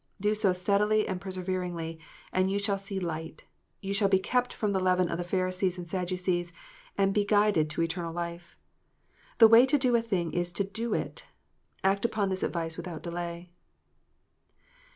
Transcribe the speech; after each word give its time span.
Do 0.19 0.33
so 0.33 0.51
steadily 0.51 1.07
and 1.07 1.21
perseveringly, 1.21 1.99
and 2.33 2.49
you 2.49 2.57
shall 2.57 2.79
see 2.79 2.99
light: 2.99 3.43
you 3.81 3.93
shall 3.93 4.09
be 4.09 4.17
kept 4.17 4.51
from 4.51 4.71
the 4.71 4.79
leaven 4.79 5.07
of 5.09 5.19
the 5.19 5.23
Pharisees 5.23 5.77
and 5.77 5.87
Sadducees, 5.87 6.51
and 6.97 7.13
be 7.13 7.23
guided 7.23 7.69
to 7.69 7.83
eternal 7.83 8.11
life. 8.11 8.57
The 9.37 9.47
way 9.47 9.67
to 9.67 9.77
do 9.77 9.95
a 9.95 10.01
thing 10.01 10.33
is 10.33 10.51
to 10.53 10.63
do 10.63 10.95
it. 10.95 11.27
Act 11.83 12.03
upon 12.03 12.29
this 12.29 12.41
advice 12.41 12.77
without 12.77 13.03
delay. 13.03 13.51